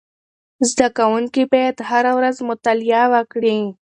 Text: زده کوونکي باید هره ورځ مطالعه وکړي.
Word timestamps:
زده 0.71 0.87
کوونکي 0.97 1.43
باید 1.53 1.75
هره 1.89 2.11
ورځ 2.17 2.37
مطالعه 2.49 3.03
وکړي. 3.13 3.57